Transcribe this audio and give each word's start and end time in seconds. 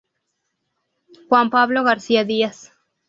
Juan 1.29 1.51
Pablo 1.51 1.83
García 1.83 2.25
Díaz. 2.25 2.71